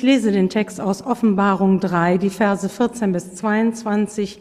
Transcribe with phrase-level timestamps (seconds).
[0.00, 4.40] Ich lese den Text aus Offenbarung 3, die Verse 14 bis 22.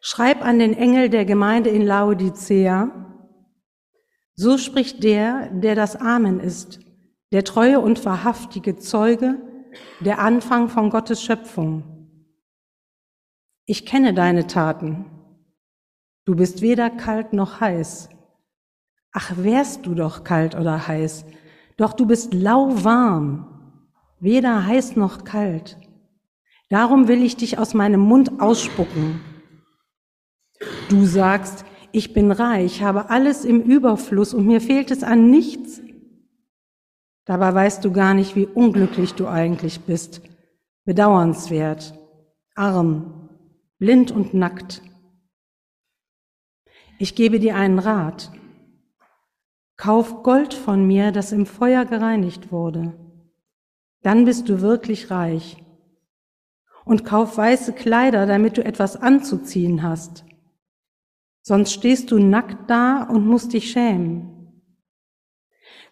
[0.00, 2.90] Schreib an den Engel der Gemeinde in Laodicea,
[4.34, 6.80] so spricht der, der das Amen ist,
[7.32, 9.42] der treue und wahrhaftige Zeuge,
[10.00, 12.08] der Anfang von Gottes Schöpfung.
[13.66, 15.04] Ich kenne deine Taten.
[16.24, 18.08] Du bist weder kalt noch heiß.
[19.12, 21.26] Ach, wärst du doch kalt oder heiß,
[21.76, 23.54] doch du bist lauwarm,
[24.20, 25.78] weder heiß noch kalt.
[26.68, 29.20] Darum will ich dich aus meinem Mund ausspucken.
[30.88, 35.80] Du sagst, ich bin reich, habe alles im Überfluss und mir fehlt es an nichts.
[37.24, 40.22] Dabei weißt du gar nicht, wie unglücklich du eigentlich bist,
[40.84, 41.94] bedauernswert,
[42.54, 43.28] arm,
[43.78, 44.82] blind und nackt.
[46.98, 48.32] Ich gebe dir einen Rat.
[49.76, 52.94] Kauf Gold von mir, das im Feuer gereinigt wurde.
[54.08, 55.62] Dann bist du wirklich reich.
[56.86, 60.24] Und kauf weiße Kleider, damit du etwas anzuziehen hast.
[61.42, 64.62] Sonst stehst du nackt da und musst dich schämen.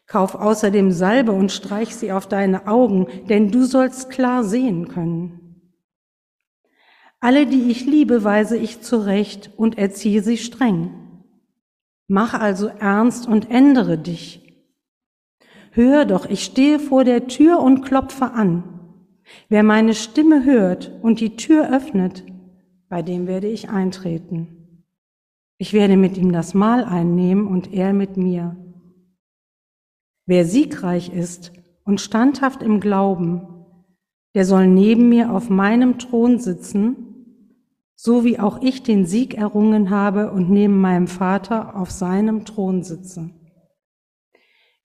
[0.07, 5.75] Kauf außerdem Salbe und streich sie auf deine Augen, denn du sollst klar sehen können.
[7.21, 11.23] Alle, die ich liebe, weise ich zurecht und erziehe sie streng.
[12.09, 14.46] Mach also ernst und ändere dich.
[15.77, 18.65] Hör doch, ich stehe vor der Tür und klopfe an.
[19.51, 22.25] Wer meine Stimme hört und die Tür öffnet,
[22.89, 24.85] bei dem werde ich eintreten.
[25.59, 28.57] Ich werde mit ihm das Mahl einnehmen und er mit mir.
[30.25, 31.53] Wer siegreich ist
[31.85, 33.43] und standhaft im Glauben,
[34.35, 36.97] der soll neben mir auf meinem Thron sitzen,
[37.95, 42.83] so wie auch ich den Sieg errungen habe und neben meinem Vater auf seinem Thron
[42.83, 43.29] sitze.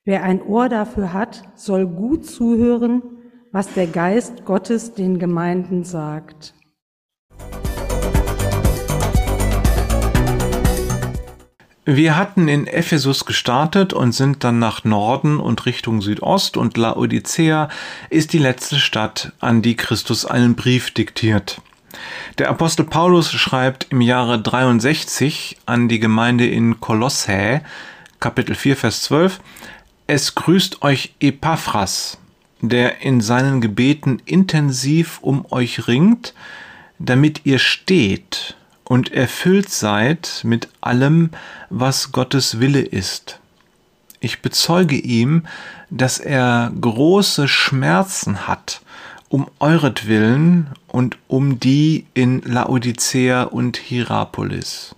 [0.04, 3.02] Wer ein Ohr dafür hat, soll gut zuhören,
[3.52, 6.54] was der Geist Gottes den Gemeinden sagt.
[11.84, 17.68] Wir hatten in Ephesus gestartet und sind dann nach Norden und Richtung Südost und Laodicea
[18.10, 21.60] ist die letzte Stadt, an die Christus einen Brief diktiert.
[22.38, 27.60] Der Apostel Paulus schreibt im Jahre 63 an die Gemeinde in Kolossae,
[28.18, 29.40] Kapitel 4, Vers 12,
[30.06, 32.18] Es grüßt euch Epaphras,
[32.60, 36.34] der in seinen Gebeten intensiv um euch ringt,
[36.98, 41.30] damit ihr steht und erfüllt seid mit allem,
[41.70, 43.38] was Gottes Wille ist.
[44.20, 45.44] Ich bezeuge ihm,
[45.90, 48.82] dass er große Schmerzen hat,
[49.28, 54.94] um euretwillen und um die in Laodicea und Hierapolis.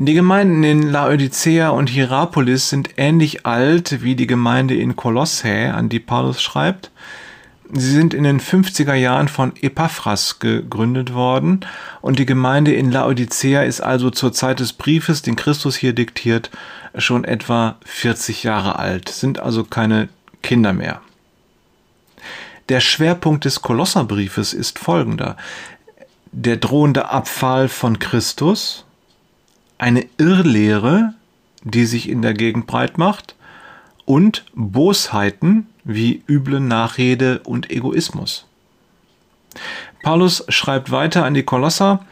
[0.00, 5.88] Die Gemeinden in Laodicea und Hierapolis sind ähnlich alt wie die Gemeinde in Kolossä, an
[5.88, 6.90] die Paulus schreibt.
[7.72, 11.60] Sie sind in den 50er Jahren von Epaphras gegründet worden
[12.00, 16.50] und die Gemeinde in Laodicea ist also zur Zeit des Briefes, den Christus hier diktiert,
[16.96, 20.08] schon etwa 40 Jahre alt, sind also keine
[20.42, 21.02] Kinder mehr.
[22.68, 25.36] Der Schwerpunkt des Kolosserbriefes ist folgender.
[26.32, 28.84] Der drohende Abfall von Christus,
[29.84, 31.12] eine Irrlehre,
[31.62, 33.34] die sich in der Gegend breit macht,
[34.06, 38.46] und Bosheiten wie üble Nachrede und Egoismus.
[40.02, 42.02] Paulus schreibt weiter an die Kolosser,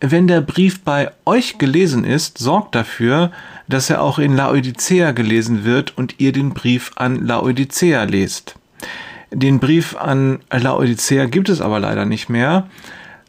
[0.00, 3.32] wenn der Brief bei euch gelesen ist, sorgt dafür,
[3.66, 8.54] dass er auch in Laodicea gelesen wird und ihr den Brief an Laodicea lest.
[9.32, 12.68] Den Brief an Laodicea gibt es aber leider nicht mehr.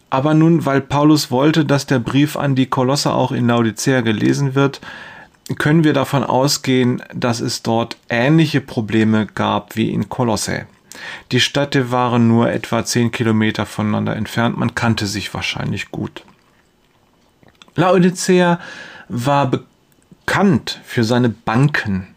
[0.09, 4.55] Aber nun, weil Paulus wollte, dass der Brief an die Kolosser auch in Laodicea gelesen
[4.55, 4.79] wird,
[5.57, 10.65] können wir davon ausgehen, dass es dort ähnliche Probleme gab wie in Kolosse.
[11.31, 16.23] Die Städte waren nur etwa zehn Kilometer voneinander entfernt, man kannte sich wahrscheinlich gut.
[17.75, 18.59] Laodicea
[19.07, 22.07] war bekannt für seine Banken.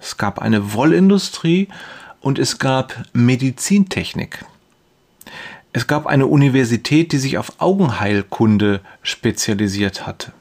[0.00, 1.68] Es gab eine Wollindustrie
[2.20, 4.44] und es gab Medizintechnik.
[5.76, 10.32] Es gab eine Universität, die sich auf Augenheilkunde spezialisiert hatte.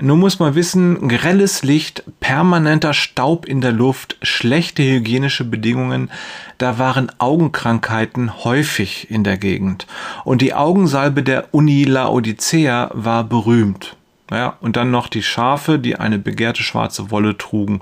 [0.00, 6.10] Nun muss man wissen, grelles Licht, permanenter Staub in der Luft, schlechte hygienische Bedingungen,
[6.58, 9.86] da waren Augenkrankheiten häufig in der Gegend.
[10.24, 13.96] Und die Augensalbe der Uni Laodicea war berühmt.
[14.32, 17.80] Ja, und dann noch die Schafe, die eine begehrte schwarze Wolle trugen.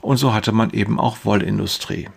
[0.00, 2.08] Und so hatte man eben auch Wollindustrie.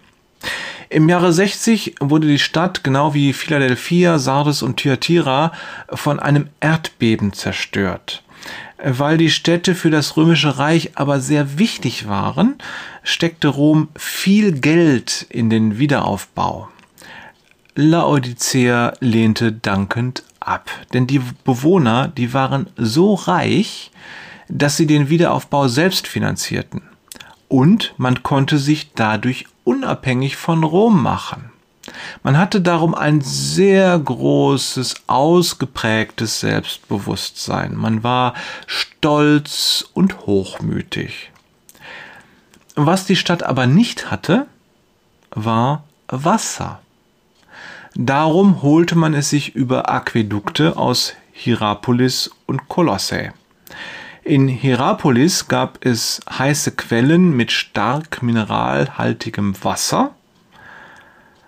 [0.92, 5.54] Im Jahre 60 wurde die Stadt, genau wie Philadelphia, Sardes und Thyatira,
[5.90, 8.24] von einem Erdbeben zerstört.
[8.84, 12.56] Weil die Städte für das römische Reich aber sehr wichtig waren,
[13.04, 16.68] steckte Rom viel Geld in den Wiederaufbau.
[17.76, 23.92] Laodicea lehnte dankend ab, denn die Bewohner, die waren so reich,
[24.50, 26.82] dass sie den Wiederaufbau selbst finanzierten.
[27.48, 31.52] Und man konnte sich dadurch unabhängig von Rom machen.
[32.24, 37.76] Man hatte darum ein sehr großes, ausgeprägtes Selbstbewusstsein.
[37.76, 38.34] Man war
[38.68, 41.32] stolz und hochmütig.
[42.76, 44.48] Was die Stadt aber nicht hatte,
[45.32, 46.80] war Wasser.
[47.96, 53.34] Darum holte man es sich über Aquädukte aus Hierapolis und Kolosse.
[54.24, 60.12] In Hierapolis gab es heiße Quellen mit stark mineralhaltigem Wasser.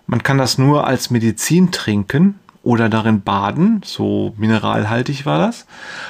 [0.08, 5.68] Man kann das nur als Medizin trinken oder darin baden, so mineralhaltig war das.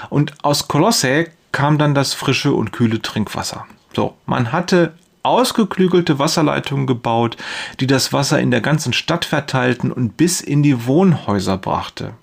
[0.10, 3.66] Und aus Kolosse kam dann das frische und kühle Trinkwasser.
[3.94, 7.36] So, man hatte ausgeklügelte Wasserleitungen gebaut,
[7.82, 12.14] die das Wasser in der ganzen Stadt verteilten und bis in die Wohnhäuser brachte.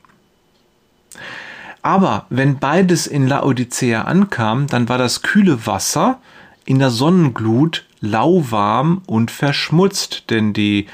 [1.82, 6.18] Aber wenn beides in Laodicea ankam, dann war das kühle Wasser
[6.64, 10.86] in der Sonnenglut lauwarm und verschmutzt, denn die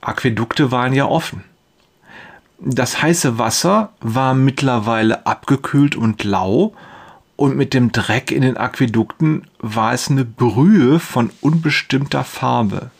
[0.00, 1.44] Aquädukte waren ja offen.
[2.60, 6.74] Das heiße Wasser war mittlerweile abgekühlt und lau
[7.36, 12.90] und mit dem Dreck in den Aquädukten war es eine Brühe von unbestimmter Farbe.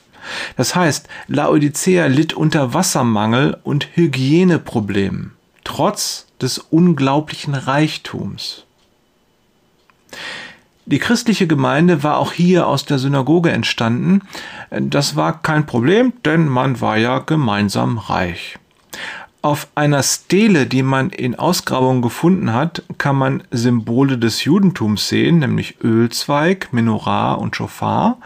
[0.57, 5.33] Das heißt, Laodicea litt unter Wassermangel und Hygieneproblemen,
[5.65, 8.65] trotz des unglaublichen Reichtums.
[10.87, 14.21] Die christliche Gemeinde war auch hier aus der Synagoge entstanden.
[14.71, 18.59] Das war kein Problem, denn man war ja gemeinsam reich.
[19.41, 25.39] Auf einer Stele, die man in Ausgrabungen gefunden hat, kann man Symbole des Judentums sehen,
[25.39, 28.19] nämlich Ölzweig, Menorah und Schofar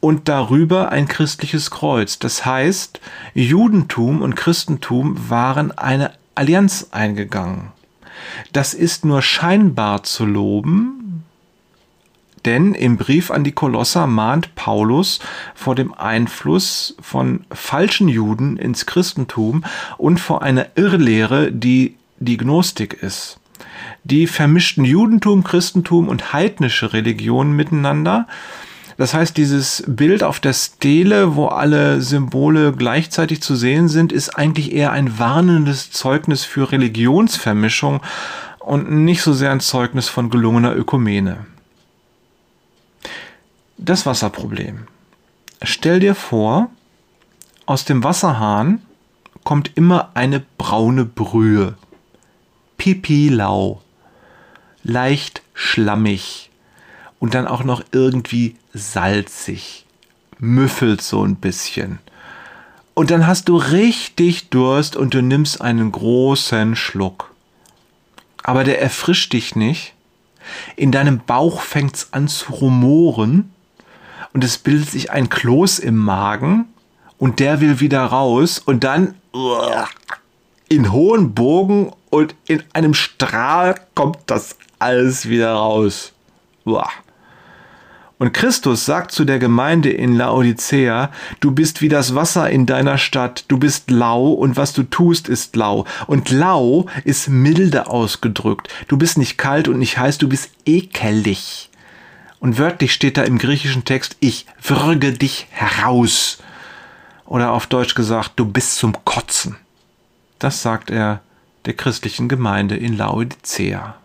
[0.00, 2.18] und darüber ein christliches Kreuz.
[2.18, 3.00] Das heißt,
[3.34, 7.72] Judentum und Christentum waren eine Allianz eingegangen.
[8.52, 11.24] Das ist nur scheinbar zu loben,
[12.44, 15.20] denn im Brief an die Kolosser mahnt Paulus
[15.54, 19.64] vor dem Einfluss von falschen Juden ins Christentum
[19.96, 23.38] und vor einer Irrlehre, die die Gnostik ist.
[24.04, 28.26] Die vermischten Judentum, Christentum und heidnische Religionen miteinander.
[28.96, 34.30] Das heißt, dieses Bild auf der Stele, wo alle Symbole gleichzeitig zu sehen sind, ist
[34.30, 38.00] eigentlich eher ein warnendes Zeugnis für Religionsvermischung
[38.58, 41.46] und nicht so sehr ein Zeugnis von gelungener Ökumene.
[43.78, 44.86] Das Wasserproblem.
[45.62, 46.70] Stell dir vor,
[47.66, 48.82] aus dem Wasserhahn
[49.44, 51.74] kommt immer eine braune Brühe.
[52.76, 53.82] Pipi-lau.
[54.84, 56.51] Leicht schlammig.
[57.22, 59.86] Und dann auch noch irgendwie salzig.
[60.40, 62.00] Müffelt so ein bisschen.
[62.94, 67.30] Und dann hast du richtig Durst und du nimmst einen großen Schluck.
[68.42, 69.94] Aber der erfrischt dich nicht.
[70.74, 73.52] In deinem Bauch fängt's an zu rumoren
[74.32, 76.64] und es bildet sich ein Kloß im Magen
[77.18, 79.14] und der will wieder raus und dann
[80.68, 86.10] in hohen Bogen und in einem Strahl kommt das alles wieder raus.
[88.22, 91.10] Und Christus sagt zu der Gemeinde in Laodicea,
[91.40, 95.28] du bist wie das Wasser in deiner Stadt, du bist lau und was du tust
[95.28, 95.86] ist lau.
[96.06, 98.68] Und lau ist milde ausgedrückt.
[98.86, 101.68] Du bist nicht kalt und nicht heiß, du bist ekelig.
[102.38, 106.38] Und wörtlich steht da im griechischen Text, ich würge dich heraus.
[107.26, 109.56] Oder auf Deutsch gesagt, du bist zum Kotzen.
[110.38, 111.22] Das sagt er
[111.64, 113.96] der christlichen Gemeinde in Laodicea.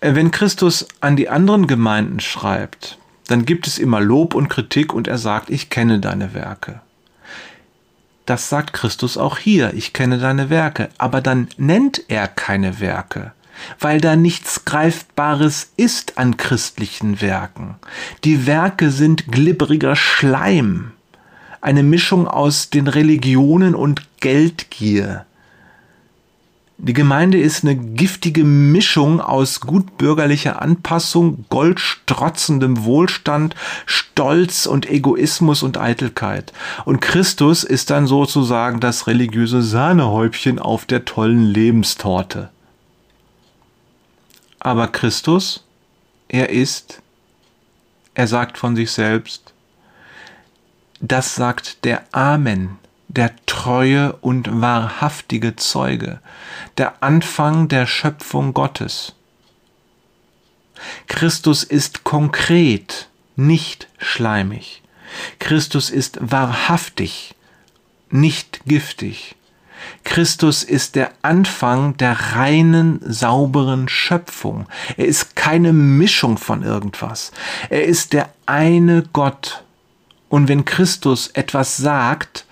[0.00, 4.92] Äh, wenn Christus an die anderen Gemeinden schreibt, dann gibt es immer Lob und Kritik
[4.94, 6.80] und er sagt, ich kenne deine Werke.
[8.26, 13.32] Das sagt Christus auch hier, ich kenne deine Werke, aber dann nennt er keine Werke
[13.78, 17.76] weil da nichts Greifbares ist an christlichen Werken.
[18.24, 20.92] Die Werke sind glibberiger Schleim,
[21.60, 25.26] eine Mischung aus den Religionen und Geldgier.
[26.80, 35.76] Die Gemeinde ist eine giftige Mischung aus gutbürgerlicher Anpassung, goldstrotzendem Wohlstand, Stolz und Egoismus und
[35.76, 36.52] Eitelkeit.
[36.84, 42.50] Und Christus ist dann sozusagen das religiöse Sahnehäubchen auf der tollen Lebenstorte.
[44.60, 45.64] Aber Christus,
[46.28, 47.02] er ist,
[48.14, 49.52] er sagt von sich selbst,
[51.00, 52.78] das sagt der Amen,
[53.08, 56.20] der treue und wahrhaftige Zeuge,
[56.76, 59.14] der Anfang der Schöpfung Gottes.
[61.08, 64.82] Christus ist konkret, nicht schleimig.
[65.38, 67.34] Christus ist wahrhaftig,
[68.10, 69.34] nicht giftig.
[70.04, 74.66] Christus ist der Anfang der reinen, sauberen Schöpfung.
[74.96, 77.32] Er ist keine Mischung von irgendwas.
[77.70, 79.62] Er ist der eine Gott.
[80.28, 82.44] Und wenn Christus etwas sagt,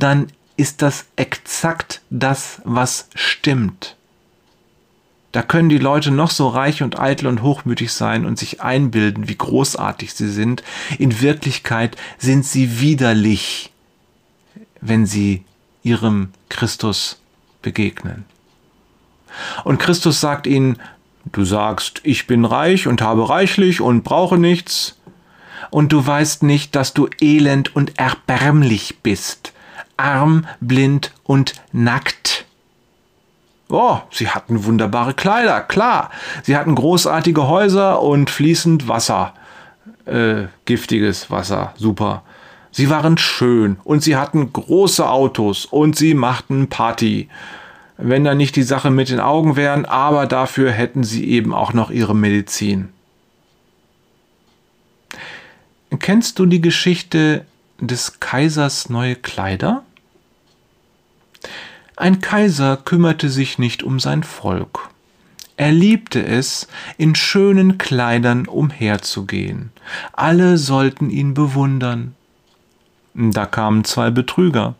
[0.00, 3.96] dann ist das exakt das, was stimmt.
[5.32, 9.28] Da können die Leute noch so reich und eitel und hochmütig sein und sich einbilden,
[9.28, 10.62] wie großartig sie sind.
[10.98, 13.72] In Wirklichkeit sind sie widerlich,
[14.80, 15.44] wenn sie
[15.82, 17.20] ihrem Christus
[17.62, 18.24] begegnen.
[19.64, 20.78] Und Christus sagt ihnen,
[21.32, 24.96] du sagst, ich bin reich und habe reichlich und brauche nichts,
[25.70, 29.51] und du weißt nicht, dass du elend und erbärmlich bist,
[30.02, 32.44] arm, blind und nackt.
[33.68, 36.10] Oh, sie hatten wunderbare Kleider, klar.
[36.42, 39.32] Sie hatten großartige Häuser und fließend Wasser.
[40.04, 42.22] Äh, giftiges Wasser, super.
[42.70, 47.28] Sie waren schön und sie hatten große Autos und sie machten Party.
[47.98, 51.72] Wenn da nicht die Sache mit den Augen wären, aber dafür hätten sie eben auch
[51.72, 52.88] noch ihre Medizin.
[55.98, 57.44] Kennst du die Geschichte
[57.78, 59.84] des Kaisers neue Kleider?
[62.02, 64.90] Ein Kaiser kümmerte sich nicht um sein Volk.
[65.56, 66.66] Er liebte es,
[66.98, 69.70] in schönen Kleidern umherzugehen.
[70.12, 72.16] Alle sollten ihn bewundern.
[73.14, 74.74] Da kamen zwei Betrüger.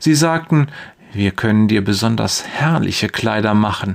[0.00, 0.68] Sie sagten,
[1.14, 3.94] wir können dir besonders herrliche Kleider machen.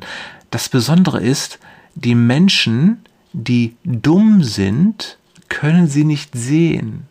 [0.49, 1.59] Das Besondere ist,
[1.93, 5.19] die Menschen, die dumm sind,
[5.49, 7.05] können sie nicht sehen.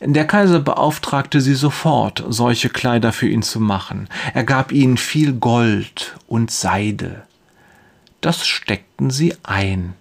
[0.00, 4.08] Der Kaiser beauftragte sie sofort, solche Kleider für ihn zu machen.
[4.34, 7.22] Er gab ihnen viel Gold und Seide.
[8.20, 9.94] Das steckten sie ein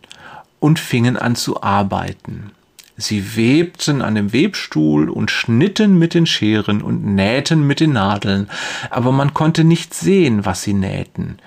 [0.60, 2.52] und fingen an zu arbeiten.
[3.00, 8.50] Sie webten an dem Webstuhl und schnitten mit den Scheren und nähten mit den Nadeln,
[8.90, 11.38] aber man konnte nicht sehen, was sie nähten,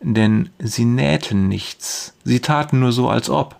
[0.00, 3.56] denn sie nähten nichts, sie taten nur so, als ob.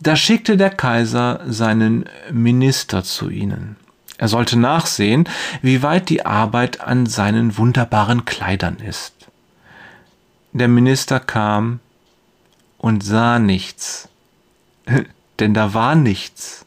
[0.00, 3.76] Da schickte der Kaiser seinen Minister zu ihnen.
[4.18, 5.28] Er sollte nachsehen,
[5.62, 9.12] wie weit die Arbeit an seinen wunderbaren Kleidern ist.
[10.52, 11.80] Der Minister kam
[12.78, 14.08] und sah nichts,
[15.40, 16.64] denn da war nichts.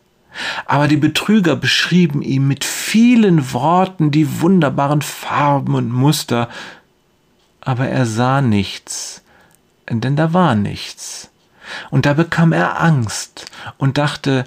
[0.66, 6.50] Aber die Betrüger beschrieben ihm mit vielen Worten die wunderbaren Farben und Muster,
[7.62, 9.24] aber er sah nichts,
[9.90, 11.30] denn da war nichts.
[11.90, 13.46] Und da bekam er Angst
[13.78, 14.46] und dachte,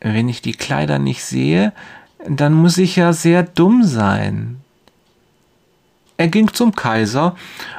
[0.00, 1.72] wenn ich die Kleider nicht sehe,
[2.28, 4.60] dann muss ich ja sehr dumm sein.
[6.16, 7.34] Er ging zum Kaiser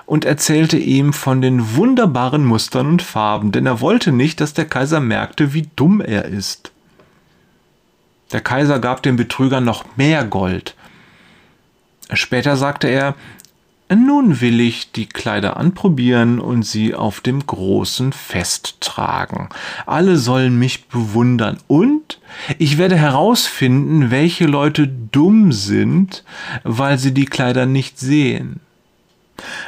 [0.05, 4.65] und erzählte ihm von den wunderbaren Mustern und Farben, denn er wollte nicht, dass der
[4.65, 6.71] Kaiser merkte, wie dumm er ist.
[8.33, 10.75] Der Kaiser gab den Betrügern noch mehr Gold.
[12.11, 13.15] Später sagte er,
[13.89, 19.49] nun will ich die Kleider anprobieren und sie auf dem großen Fest tragen.
[19.85, 22.19] Alle sollen mich bewundern und
[22.57, 26.23] ich werde herausfinden, welche Leute dumm sind,
[26.63, 28.59] weil sie die Kleider nicht sehen.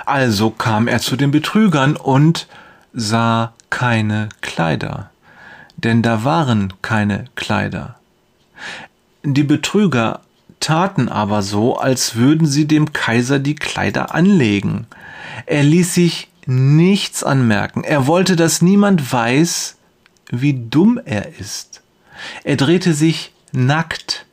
[0.06, 2.48] Also kam er zu den Betrügern und
[2.94, 5.12] sah keine Kleider,
[5.76, 7.96] denn da waren keine Kleider.
[9.24, 10.22] Die Betrüger
[10.60, 14.88] taten aber so, als würden sie dem Kaiser die Kleider anlegen.
[15.46, 17.84] Er ließ sich nichts anmerken.
[17.84, 19.76] Er wollte, dass niemand weiß,
[20.30, 21.82] wie dumm er ist.
[22.44, 24.26] Er drehte sich nackt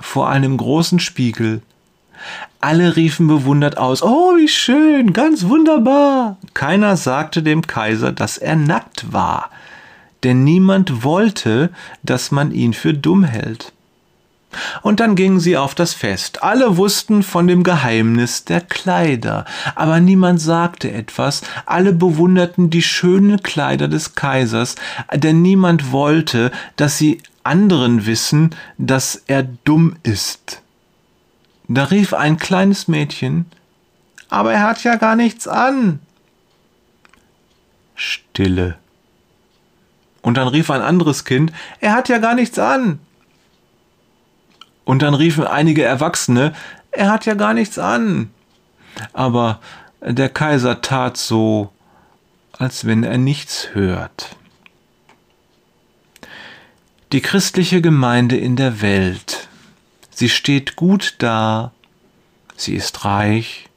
[0.00, 1.62] vor einem großen Spiegel.
[2.60, 6.36] Alle riefen bewundert aus, Oh, wie schön, ganz wunderbar.
[6.54, 9.50] Keiner sagte dem Kaiser, dass er nackt war,
[10.22, 11.70] denn niemand wollte,
[12.02, 13.72] dass man ihn für dumm hält.
[14.82, 16.42] Und dann gingen sie auf das Fest.
[16.42, 19.44] Alle wussten von dem Geheimnis der Kleider,
[19.74, 24.76] aber niemand sagte etwas, alle bewunderten die schönen Kleider des Kaisers,
[25.14, 30.62] denn niemand wollte, dass sie anderen wissen, dass er dumm ist.
[31.68, 33.46] Da rief ein kleines Mädchen,
[34.28, 36.00] aber er hat ja gar nichts an.
[37.94, 38.76] Stille.
[40.22, 43.00] Und dann rief ein anderes Kind, er hat ja gar nichts an.
[44.84, 46.52] Und dann riefen einige Erwachsene,
[46.90, 48.30] er hat ja gar nichts an.
[49.12, 49.60] Aber
[50.00, 51.70] der Kaiser tat so,
[52.52, 54.36] als wenn er nichts hört.
[57.12, 59.48] Die christliche Gemeinde in der Welt
[60.14, 61.72] Sie steht gut da.
[62.56, 63.68] Sie ist reich.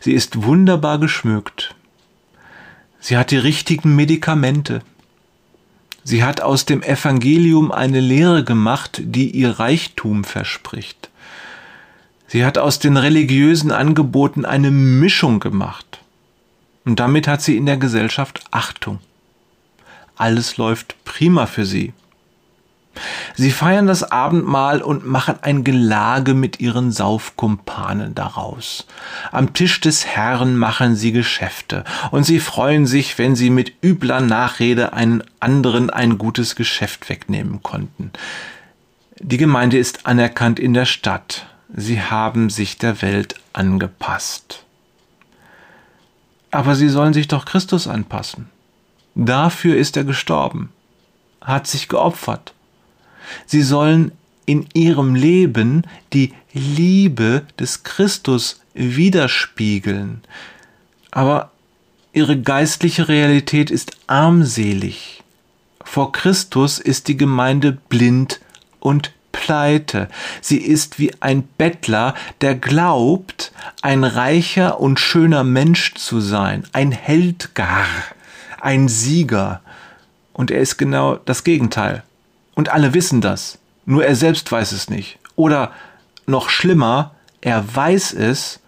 [0.00, 1.74] Sie ist wunderbar geschmückt.
[2.98, 4.82] Sie hat die richtigen Medikamente.
[6.04, 11.10] Sie hat aus dem Evangelium eine Lehre gemacht, die ihr Reichtum verspricht.
[12.26, 16.00] Sie hat aus den religiösen Angeboten eine Mischung gemacht.
[16.84, 18.98] Und damit hat sie in der Gesellschaft Achtung.
[20.16, 21.92] Alles läuft prima für sie.
[23.36, 28.86] Sie feiern das Abendmahl und machen ein Gelage mit ihren Saufkumpanen daraus.
[29.32, 34.20] Am Tisch des Herrn machen sie Geschäfte, und sie freuen sich, wenn sie mit übler
[34.20, 38.10] Nachrede einen anderen ein gutes Geschäft wegnehmen konnten.
[39.20, 41.46] Die Gemeinde ist anerkannt in der Stadt.
[41.74, 44.64] Sie haben sich der Welt angepasst.
[46.50, 48.50] Aber sie sollen sich doch Christus anpassen.
[49.14, 50.72] Dafür ist er gestorben,
[51.40, 52.54] hat sich geopfert
[53.46, 54.12] Sie sollen
[54.46, 60.22] in ihrem Leben die Liebe des Christus widerspiegeln.
[61.10, 61.50] Aber
[62.12, 65.22] ihre geistliche Realität ist armselig.
[65.84, 68.40] Vor Christus ist die Gemeinde blind
[68.80, 70.08] und pleite.
[70.40, 76.92] Sie ist wie ein Bettler, der glaubt, ein reicher und schöner Mensch zu sein, ein
[76.92, 77.86] Held gar,
[78.60, 79.60] ein Sieger.
[80.32, 82.02] Und er ist genau das Gegenteil.
[82.60, 85.18] Und alle wissen das, nur er selbst weiß es nicht.
[85.34, 85.72] Oder
[86.26, 88.60] noch schlimmer, er weiß es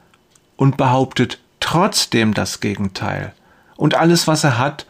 [0.56, 3.34] und behauptet trotzdem das Gegenteil.
[3.76, 4.87] Und alles, was er hat,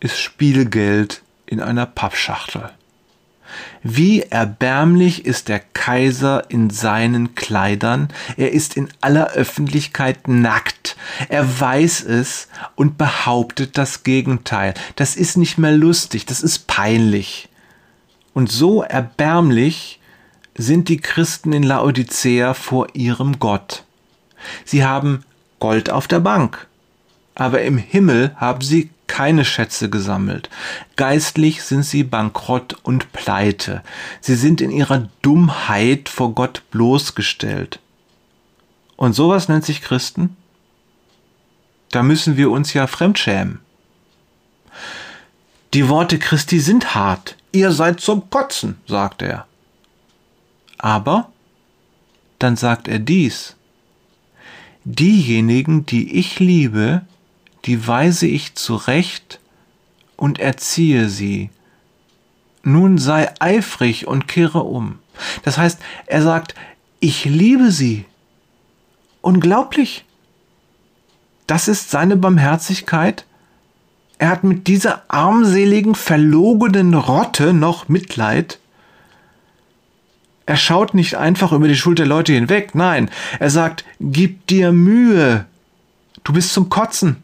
[0.00, 2.70] ist Spielgeld in einer Pappschachtel.
[3.84, 10.96] Wie erbärmlich ist der Kaiser in seinen Kleidern, er ist in aller Öffentlichkeit nackt,
[11.28, 14.74] er weiß es und behauptet das Gegenteil.
[14.96, 17.46] Das ist nicht mehr lustig, das ist peinlich.
[18.34, 20.00] Und so erbärmlich
[20.56, 23.84] sind die Christen in Laodicea vor ihrem Gott.
[24.64, 25.24] Sie haben
[25.58, 26.66] Gold auf der Bank,
[27.34, 30.48] aber im Himmel haben sie keine Schätze gesammelt.
[30.96, 33.82] Geistlich sind sie bankrott und pleite.
[34.20, 37.80] Sie sind in ihrer Dummheit vor Gott bloßgestellt.
[38.96, 40.36] Und sowas nennt sich Christen?
[41.90, 43.58] Da müssen wir uns ja fremdschämen.
[45.74, 47.36] Die Worte Christi sind hart.
[47.52, 49.46] Ihr seid zum Kotzen, sagt er.
[50.78, 51.30] Aber
[52.38, 53.56] dann sagt er dies.
[54.84, 57.02] Diejenigen, die ich liebe,
[57.66, 59.40] die weise ich zurecht
[60.16, 61.50] und erziehe sie.
[62.62, 64.98] Nun sei eifrig und kehre um.
[65.42, 66.54] Das heißt, er sagt,
[66.98, 68.04] ich liebe sie.
[69.20, 70.04] Unglaublich.
[71.46, 73.26] Das ist seine Barmherzigkeit
[74.20, 78.58] er hat mit dieser armseligen, verlogenen Rotte noch Mitleid.
[80.44, 84.72] Er schaut nicht einfach über die Schuld der Leute hinweg, nein, er sagt, gib dir
[84.72, 85.46] Mühe,
[86.22, 87.16] du bist zum Kotzen.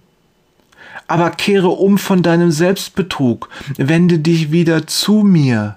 [1.06, 5.76] Aber kehre um von deinem Selbstbetrug, wende dich wieder zu mir.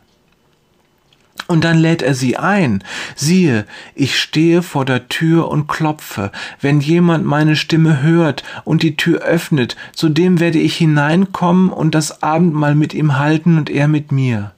[1.48, 2.84] Und dann lädt er sie ein.
[3.16, 6.32] Siehe, ich stehe vor der Tür und klopfe.
[6.62, 11.96] Wenn jemand meine Stimme hört und die Tür öffnet, zu dem werde ich hineinkommen und
[11.96, 14.52] das Abendmahl mit ihm halten und er mit mir.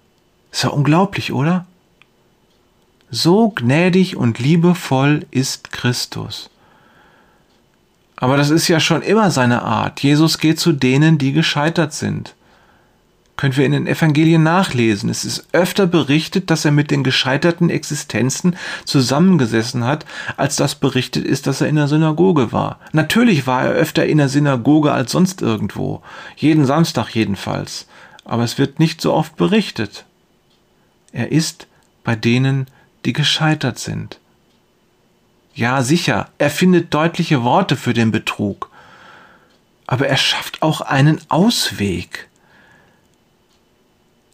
[0.51, 1.65] Ist ja unglaublich, oder?
[3.09, 6.49] So gnädig und liebevoll ist Christus.
[8.17, 10.01] Aber das ist ja schon immer seine Art.
[10.01, 12.35] Jesus geht zu denen, die gescheitert sind
[13.41, 15.09] können wir in den Evangelien nachlesen.
[15.09, 20.05] Es ist öfter berichtet, dass er mit den gescheiterten Existenzen zusammengesessen hat,
[20.37, 22.79] als das berichtet ist, dass er in der Synagoge war.
[22.91, 26.03] Natürlich war er öfter in der Synagoge als sonst irgendwo.
[26.35, 27.87] Jeden Samstag jedenfalls.
[28.25, 30.05] Aber es wird nicht so oft berichtet.
[31.11, 31.65] Er ist
[32.03, 32.67] bei denen,
[33.05, 34.19] die gescheitert sind.
[35.55, 38.69] Ja, sicher, er findet deutliche Worte für den Betrug.
[39.87, 42.27] Aber er schafft auch einen Ausweg.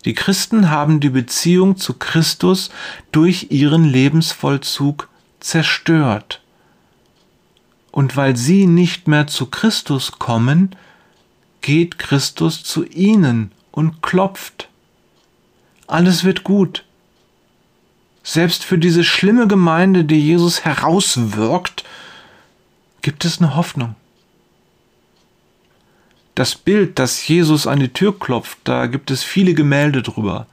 [0.06, 2.70] Die Christen haben die Beziehung zu Christus
[3.12, 6.42] durch ihren Lebensvollzug zerstört.
[7.92, 10.76] Und weil sie nicht mehr zu Christus kommen,
[11.62, 14.70] geht Christus zu ihnen und klopft.
[15.88, 16.84] Alles wird gut.
[18.24, 21.84] Selbst für diese schlimme Gemeinde, die Jesus herauswirkt,
[23.02, 23.96] gibt es eine Hoffnung
[26.38, 30.46] das Bild, dass Jesus an die Tür klopft, da gibt es viele Gemälde drüber.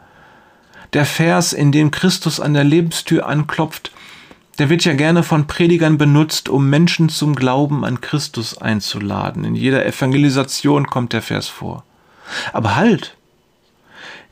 [0.95, 3.91] Der Vers, in dem Christus an der Lebenstür anklopft,
[4.59, 9.45] der wird ja gerne von Predigern benutzt, um Menschen zum Glauben an Christus einzuladen.
[9.45, 11.85] In jeder Evangelisation kommt der Vers vor.
[12.55, 13.17] Aber halt!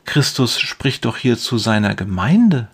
[0.05, 2.67] Christus spricht doch hier zu seiner Gemeinde.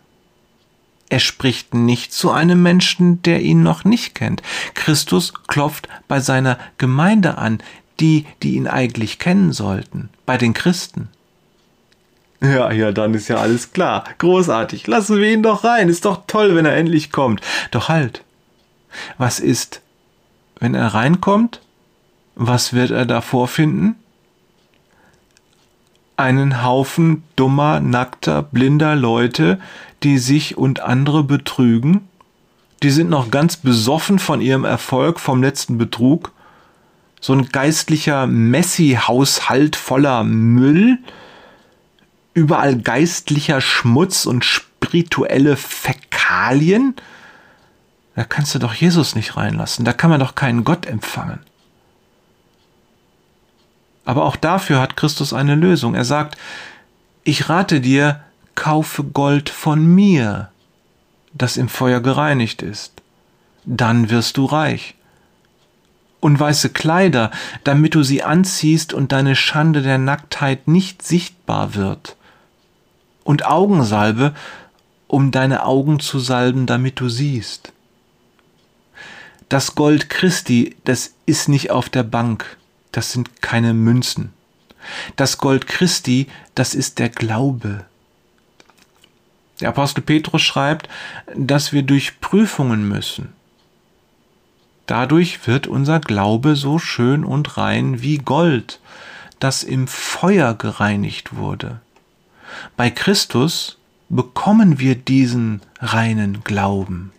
[1.10, 4.42] Er spricht nicht zu einem Menschen, der ihn noch nicht kennt.
[4.74, 7.62] Christus klopft bei seiner Gemeinde an,
[8.00, 11.10] die, die ihn eigentlich kennen sollten, bei den Christen.
[12.42, 14.06] Ja, ja, dann ist ja alles klar.
[14.18, 14.88] Großartig.
[14.88, 15.90] Lassen wir ihn doch rein.
[15.90, 17.42] Ist doch toll, wenn er endlich kommt.
[17.72, 18.24] Doch halt.
[19.18, 19.82] Was ist,
[20.60, 21.62] wenn er reinkommt?
[22.36, 23.96] Was wird er da vorfinden?
[26.16, 29.60] Einen Haufen dummer, nackter, blinder Leute,
[30.04, 32.08] die sich und andere betrügen?
[32.84, 36.32] Die sind noch ganz besoffen von ihrem Erfolg vom letzten Betrug?
[37.22, 41.00] So ein geistlicher Messi-Haushalt voller Müll?
[42.40, 46.96] überall geistlicher Schmutz und spirituelle Fäkalien?
[48.16, 51.40] Da kannst du doch Jesus nicht reinlassen, da kann man doch keinen Gott empfangen.
[54.06, 55.94] Aber auch dafür hat Christus eine Lösung.
[55.94, 56.38] Er sagt,
[57.24, 58.24] ich rate dir,
[58.56, 60.50] kaufe Gold von mir,
[61.34, 62.94] das im Feuer gereinigt ist.
[63.66, 64.96] Dann wirst du reich.
[66.20, 67.32] Und weiße Kleider,
[67.64, 72.18] damit du sie anziehst und deine Schande der Nacktheit nicht sichtbar wird
[73.24, 74.34] und Augensalbe,
[75.08, 77.72] um deine Augen zu salben, damit du siehst.
[79.50, 82.58] Das Gold Christi, das ist nicht auf der Bank,
[82.92, 84.34] das sind keine Münzen.
[85.16, 87.86] Das Gold Christi, das ist der Glaube.
[89.60, 90.90] Der Apostel Petrus schreibt,
[91.36, 93.34] dass wir durch Prüfungen müssen.
[94.90, 98.80] Dadurch wird unser Glaube so schön und rein wie Gold,
[99.40, 101.80] das im Feuer gereinigt wurde.
[102.76, 103.78] Bei Christus
[104.10, 107.12] bekommen wir diesen reinen Glauben.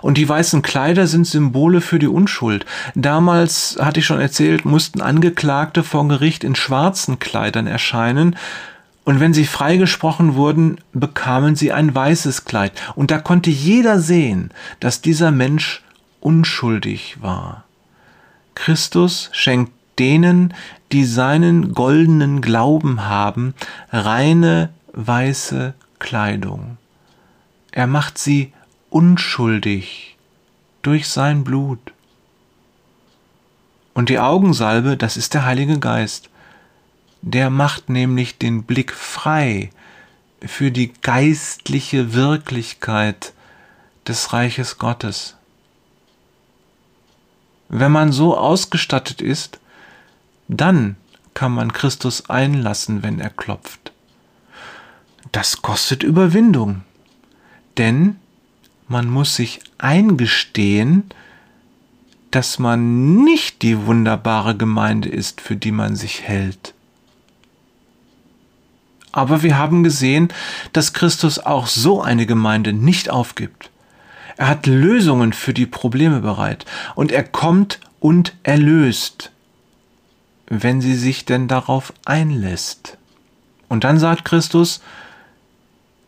[0.00, 2.64] Und die weißen Kleider sind Symbole für die Unschuld.
[2.94, 8.36] Damals, hatte ich schon erzählt, mussten Angeklagte vor Gericht in schwarzen Kleidern erscheinen,
[9.04, 12.72] und wenn sie freigesprochen wurden, bekamen sie ein weißes Kleid.
[12.94, 15.82] Und da konnte jeder sehen, dass dieser Mensch
[16.20, 17.64] unschuldig war.
[18.54, 20.54] Christus schenkt denen,
[20.92, 23.54] die seinen goldenen Glauben haben,
[23.90, 26.76] reine weiße Kleidung.
[27.72, 28.52] Er macht sie
[28.90, 30.16] unschuldig
[30.82, 31.92] durch sein Blut.
[33.94, 36.30] Und die Augensalbe, das ist der Heilige Geist.
[37.20, 39.70] Der macht nämlich den Blick frei
[40.40, 43.32] für die geistliche Wirklichkeit
[44.06, 45.37] des Reiches Gottes.
[47.68, 49.60] Wenn man so ausgestattet ist,
[50.48, 50.96] dann
[51.34, 53.92] kann man Christus einlassen, wenn er klopft.
[55.32, 56.82] Das kostet Überwindung,
[57.76, 58.16] denn
[58.88, 61.10] man muss sich eingestehen,
[62.30, 66.74] dass man nicht die wunderbare Gemeinde ist, für die man sich hält.
[69.12, 70.28] Aber wir haben gesehen,
[70.72, 73.70] dass Christus auch so eine Gemeinde nicht aufgibt.
[74.38, 79.30] Er hat Lösungen für die Probleme bereit und er kommt und erlöst
[80.48, 82.96] wenn sie sich denn darauf einlässt.
[83.68, 84.80] Und dann sagt Christus,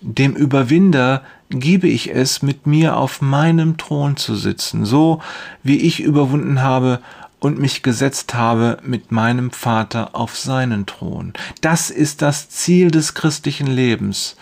[0.01, 5.21] dem Überwinder gebe ich es, mit mir auf meinem Thron zu sitzen, so
[5.63, 7.01] wie ich überwunden habe
[7.39, 11.33] und mich gesetzt habe mit meinem Vater auf seinen Thron.
[11.61, 14.37] Das ist das Ziel des christlichen Lebens.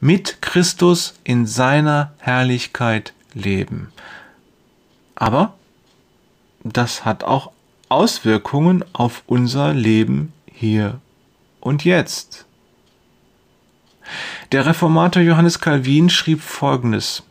[0.00, 3.92] Mit Christus in seiner Herrlichkeit leben.
[5.14, 5.54] Aber
[6.64, 7.52] das hat auch
[7.90, 11.00] Auswirkungen auf unser Leben hier
[11.60, 12.46] und jetzt.
[14.52, 17.22] Der Reformator Johannes Calvin schrieb Folgendes,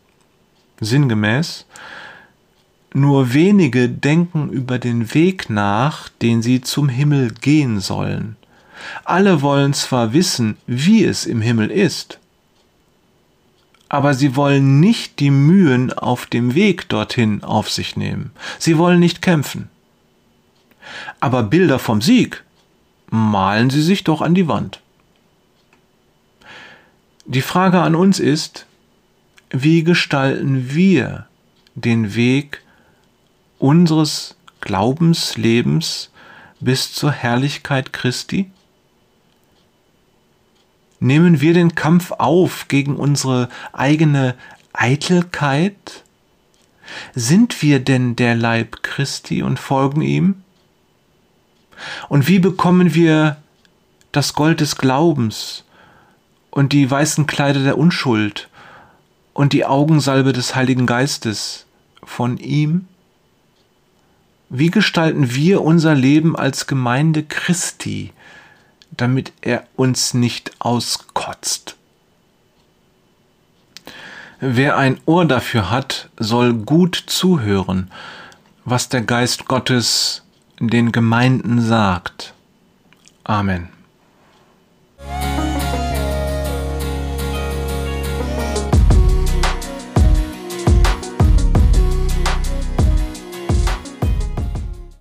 [0.80, 1.66] sinngemäß,
[2.94, 8.38] nur wenige denken über den Weg nach, den sie zum Himmel gehen sollen.
[9.06, 12.20] Alle wollen zwar wissen, wie es im Himmel ist,
[13.90, 18.32] aber sie wollen nicht die Mühen auf dem Weg dorthin auf sich nehmen.
[18.60, 19.70] Sie wollen nicht kämpfen.
[21.20, 22.44] Aber Bilder vom Sieg
[23.10, 24.82] malen Sie sich doch an die Wand.
[27.26, 28.66] Die Frage an uns ist,
[29.50, 31.28] wie gestalten wir
[31.76, 32.62] den Weg
[33.58, 36.12] unseres Glaubenslebens
[36.60, 38.52] bis zur Herrlichkeit Christi?
[41.00, 44.36] Nehmen wir den Kampf auf gegen unsere eigene
[44.74, 46.04] Eitelkeit?
[47.16, 50.44] Sind wir denn der Leib Christi und folgen ihm?
[52.10, 53.38] Und wie bekommen wir
[54.12, 55.64] das Gold des Glaubens
[56.52, 58.50] und die weißen Kleider der Unschuld
[59.34, 61.66] und die Augensalbe des Heiligen Geistes
[62.04, 62.88] von ihm?
[64.50, 68.12] Wie gestalten wir unser Leben als Gemeinde Christi,
[69.02, 71.76] damit er uns nicht auskotzt.
[74.40, 77.92] Wer ein Ohr dafür hat, soll gut zuhören,
[78.64, 80.24] was der Geist Gottes
[80.60, 82.34] den Gemeinden sagt.
[83.24, 83.70] Amen.